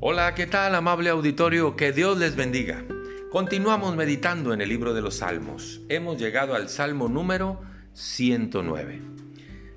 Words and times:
Hola, 0.00 0.32
¿qué 0.36 0.46
tal 0.46 0.76
amable 0.76 1.10
auditorio? 1.10 1.74
Que 1.74 1.90
Dios 1.90 2.16
les 2.18 2.36
bendiga. 2.36 2.84
Continuamos 3.32 3.96
meditando 3.96 4.54
en 4.54 4.60
el 4.60 4.68
libro 4.68 4.94
de 4.94 5.02
los 5.02 5.16
Salmos. 5.16 5.80
Hemos 5.88 6.20
llegado 6.20 6.54
al 6.54 6.68
Salmo 6.68 7.08
número 7.08 7.60
109. 7.94 9.02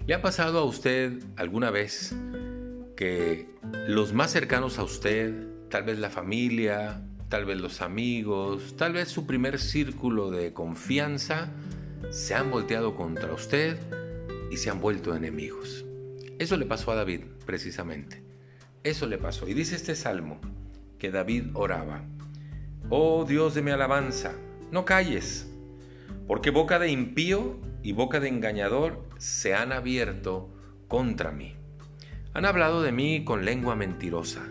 ¿Le 0.06 0.14
ha 0.14 0.22
pasado 0.22 0.60
a 0.60 0.64
usted 0.64 1.24
alguna 1.38 1.72
vez 1.72 2.16
que 2.96 3.50
los 3.88 4.14
más 4.14 4.30
cercanos 4.30 4.78
a 4.78 4.84
usted, 4.84 5.34
tal 5.72 5.86
vez 5.86 5.98
la 5.98 6.12
familia, 6.12 7.02
tal 7.28 7.46
vez 7.46 7.60
los 7.60 7.82
amigos, 7.82 8.76
tal 8.78 8.94
vez 8.94 9.08
su 9.08 9.26
primer 9.26 9.58
círculo 9.58 10.30
de 10.30 10.54
confianza, 10.54 11.50
se 12.12 12.36
han 12.36 12.52
volteado 12.52 12.96
contra 12.96 13.34
usted 13.34 13.80
y 14.52 14.58
se 14.58 14.70
han 14.70 14.82
vuelto 14.82 15.16
enemigos? 15.16 15.84
Eso 16.38 16.58
le 16.58 16.68
pasó 16.68 16.92
a 16.92 16.96
David, 16.96 17.22
precisamente. 17.48 18.31
Eso 18.84 19.06
le 19.08 19.18
pasó. 19.18 19.48
Y 19.48 19.54
dice 19.54 19.76
este 19.76 19.96
salmo 19.96 20.40
que 20.98 21.12
David 21.12 21.48
oraba. 21.54 22.04
Oh 22.90 23.26
Dios 23.26 23.54
de 23.54 23.62
mi 23.62 23.72
alabanza, 23.72 24.34
no 24.72 24.86
calles, 24.86 25.50
porque 26.28 26.50
boca 26.50 26.80
de 26.80 26.90
impío 26.90 27.58
y 27.84 27.94
boca 27.94 28.20
de 28.20 28.28
engañador 28.28 29.08
se 29.18 29.54
han 29.54 29.72
abierto 29.72 30.50
contra 30.88 31.32
mí. 31.32 31.56
Han 32.34 32.46
hablado 32.46 32.82
de 32.82 32.92
mí 32.92 33.24
con 33.24 33.46
lengua 33.46 33.76
mentirosa, 33.76 34.42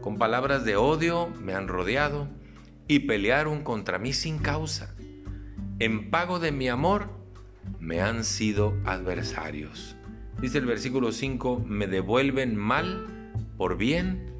con 0.00 0.18
palabras 0.18 0.64
de 0.64 0.76
odio 0.76 1.28
me 1.40 1.54
han 1.54 1.66
rodeado 1.66 2.28
y 2.88 3.00
pelearon 3.00 3.62
contra 3.62 3.98
mí 3.98 4.12
sin 4.12 4.38
causa. 4.38 4.94
En 5.78 6.10
pago 6.10 6.38
de 6.38 6.52
mi 6.52 6.68
amor 6.68 7.08
me 7.80 8.00
han 8.00 8.24
sido 8.24 8.74
adversarios. 8.84 9.96
Dice 10.40 10.58
el 10.58 10.66
versículo 10.66 11.12
5, 11.12 11.64
me 11.66 11.86
devuelven 11.86 12.54
mal 12.54 13.25
por 13.56 13.76
bien 13.76 14.32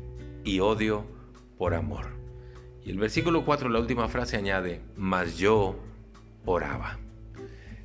y 0.44 0.60
odio 0.60 1.06
por 1.58 1.74
amor. 1.74 2.06
Y 2.84 2.90
el 2.90 2.98
versículo 2.98 3.44
4, 3.44 3.68
la 3.68 3.80
última 3.80 4.08
frase 4.08 4.36
añade, 4.36 4.80
mas 4.96 5.36
yo 5.38 5.76
oraba. 6.44 6.98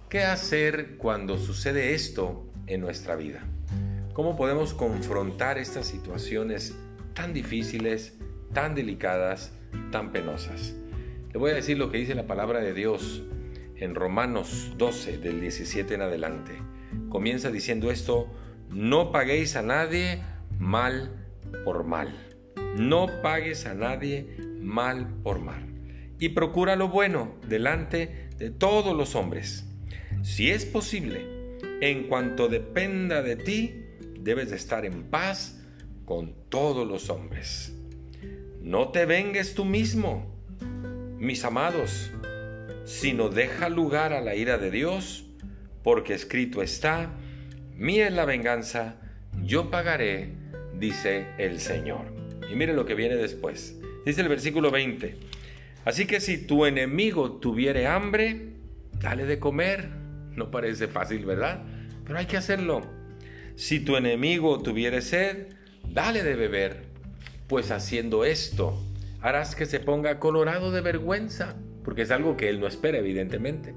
¿Qué 0.10 0.24
hacer 0.24 0.98
cuando 0.98 1.38
sucede 1.38 1.94
esto 1.94 2.46
en 2.68 2.82
nuestra 2.82 3.16
vida? 3.16 3.44
¿Cómo 4.14 4.36
podemos 4.36 4.74
confrontar 4.74 5.58
estas 5.58 5.88
situaciones 5.88 6.78
tan 7.14 7.34
difíciles, 7.34 8.18
tan 8.54 8.76
delicadas, 8.76 9.54
tan 9.92 10.12
penosas? 10.12 10.76
Le 11.32 11.40
voy 11.40 11.52
a 11.52 11.56
decir 11.56 11.78
lo 11.78 11.90
que 11.90 11.98
dice 11.98 12.14
la 12.14 12.28
palabra 12.28 12.60
de 12.60 12.74
Dios 12.74 13.24
en 13.78 13.96
Romanos 13.96 14.74
12, 14.78 15.18
del 15.18 15.40
17 15.40 15.96
en 15.96 16.02
adelante. 16.02 16.58
Comienza 17.10 17.50
diciendo 17.50 17.90
esto, 17.90 18.28
no 18.70 19.12
paguéis 19.12 19.56
a 19.56 19.62
nadie 19.62 20.22
mal 20.60 21.21
por 21.64 21.84
mal. 21.84 22.16
No 22.76 23.08
pagues 23.22 23.66
a 23.66 23.74
nadie 23.74 24.36
mal 24.60 25.08
por 25.24 25.40
mal. 25.40 25.66
Y 26.20 26.30
procura 26.30 26.76
lo 26.76 26.88
bueno 26.88 27.36
delante 27.48 28.30
de 28.38 28.50
todos 28.50 28.96
los 28.96 29.16
hombres. 29.16 29.66
Si 30.22 30.52
es 30.52 30.66
posible, 30.66 31.58
en 31.82 32.08
cuanto 32.08 32.48
dependa 32.48 33.22
de 33.24 33.36
ti, 33.36 33.86
debes 34.20 34.52
de 34.52 34.56
estar 34.56 34.86
en 34.86 35.04
paz 35.04 35.60
con 36.06 36.36
todos 36.50 36.88
los 36.88 37.10
hombres. 37.10 37.74
No 38.62 38.90
te 38.90 39.06
vengues 39.06 39.56
tú 39.56 39.66
mismo, 39.66 40.32
mis 41.18 41.44
amados, 41.44 42.12
sino 42.86 43.30
deja 43.30 43.70
lugar 43.70 44.14
a 44.14 44.22
la 44.22 44.36
ira 44.36 44.58
de 44.58 44.70
Dios, 44.70 45.26
porque 45.84 46.14
escrito 46.14 46.62
está, 46.62 47.14
mía 47.76 48.08
es 48.08 48.14
la 48.14 48.26
venganza, 48.26 48.98
yo 49.44 49.72
pagaré, 49.72 50.34
dice 50.82 51.28
el 51.38 51.60
Señor. 51.60 52.08
Y 52.52 52.56
mire 52.56 52.74
lo 52.74 52.86
que 52.86 52.96
viene 52.96 53.16
después. 53.16 53.80
Dice 54.04 54.22
el 54.22 54.28
versículo 54.28 54.72
20. 54.72 55.16
Así 55.86 56.06
que 56.06 56.20
si 56.20 56.40
tu 56.40 56.66
enemigo 56.66 57.34
tuviere 57.34 57.88
hambre, 57.88 58.50
dale 59.00 59.26
de 59.26 59.40
comer. 59.40 59.90
No 60.36 60.50
parece 60.50 60.88
fácil, 60.88 61.24
¿verdad? 61.24 61.64
Pero 62.04 62.18
hay 62.18 62.26
que 62.26 62.36
hacerlo. 62.36 62.82
Si 63.56 63.80
tu 63.80 63.96
enemigo 63.96 64.62
tuviere 64.62 65.02
sed, 65.02 65.50
dale 65.88 66.24
de 66.24 66.36
beber. 66.36 66.86
Pues 67.48 67.70
haciendo 67.70 68.26
esto, 68.26 68.82
harás 69.22 69.56
que 69.56 69.68
se 69.68 69.80
ponga 69.80 70.20
colorado 70.20 70.72
de 70.72 70.82
vergüenza, 70.82 71.56
porque 71.84 72.02
es 72.02 72.12
algo 72.12 72.38
que 72.38 72.50
él 72.50 72.60
no 72.60 72.66
espera, 72.66 72.98
evidentemente. 72.98 73.76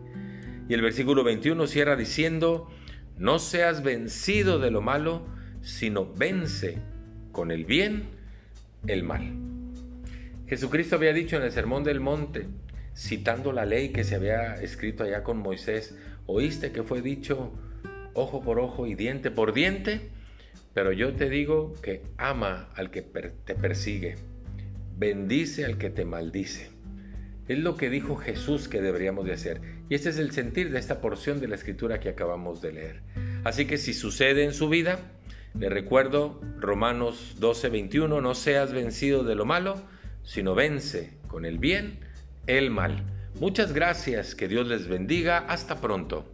Y 0.70 0.74
el 0.74 0.80
versículo 0.80 1.22
21 1.22 1.66
cierra 1.66 1.96
diciendo, 1.96 2.70
no 3.18 3.38
seas 3.38 3.82
vencido 3.82 4.58
de 4.58 4.70
lo 4.70 4.80
malo, 4.80 5.26
sino 5.60 6.10
vence 6.14 6.78
con 7.34 7.50
el 7.50 7.66
bien 7.66 8.04
el 8.86 9.02
mal. 9.02 9.34
Jesucristo 10.46 10.96
había 10.96 11.12
dicho 11.12 11.36
en 11.36 11.42
el 11.42 11.52
Sermón 11.52 11.84
del 11.84 12.00
Monte, 12.00 12.46
citando 12.96 13.52
la 13.52 13.66
ley 13.66 13.90
que 13.90 14.04
se 14.04 14.14
había 14.14 14.54
escrito 14.54 15.04
allá 15.04 15.22
con 15.22 15.38
Moisés, 15.38 15.98
oíste 16.24 16.72
que 16.72 16.82
fue 16.82 17.02
dicho 17.02 17.52
ojo 18.14 18.40
por 18.40 18.58
ojo 18.58 18.86
y 18.86 18.94
diente 18.94 19.30
por 19.30 19.52
diente, 19.52 20.08
pero 20.72 20.92
yo 20.92 21.14
te 21.14 21.28
digo 21.28 21.74
que 21.82 22.02
ama 22.16 22.70
al 22.76 22.90
que 22.90 23.02
te 23.02 23.54
persigue, 23.54 24.14
bendice 24.96 25.64
al 25.64 25.76
que 25.76 25.90
te 25.90 26.04
maldice. 26.04 26.70
Es 27.48 27.58
lo 27.58 27.76
que 27.76 27.90
dijo 27.90 28.16
Jesús 28.16 28.68
que 28.68 28.80
deberíamos 28.80 29.26
de 29.26 29.34
hacer. 29.34 29.60
Y 29.90 29.94
este 29.94 30.08
es 30.08 30.18
el 30.18 30.30
sentir 30.30 30.70
de 30.70 30.78
esta 30.78 31.02
porción 31.02 31.40
de 31.40 31.48
la 31.48 31.56
escritura 31.56 32.00
que 32.00 32.08
acabamos 32.08 32.62
de 32.62 32.72
leer. 32.72 33.02
Así 33.44 33.66
que 33.66 33.76
si 33.76 33.92
sucede 33.92 34.44
en 34.44 34.54
su 34.54 34.70
vida, 34.70 34.98
le 35.58 35.68
recuerdo 35.68 36.40
Romanos 36.58 37.36
12, 37.38 37.68
21, 37.68 38.20
no 38.20 38.34
seas 38.34 38.72
vencido 38.72 39.22
de 39.22 39.34
lo 39.34 39.44
malo, 39.44 39.76
sino 40.22 40.54
vence 40.54 41.16
con 41.28 41.44
el 41.44 41.58
bien 41.58 42.00
el 42.46 42.70
mal. 42.70 43.04
Muchas 43.40 43.72
gracias, 43.72 44.34
que 44.34 44.48
Dios 44.48 44.66
les 44.66 44.88
bendiga, 44.88 45.38
hasta 45.38 45.80
pronto. 45.80 46.24